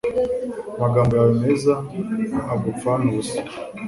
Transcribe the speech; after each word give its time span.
amagambo 0.77 1.11
yawe 1.17 1.31
meza 1.43 1.73
agupfane 2.53 3.03
ubusa 3.09 3.39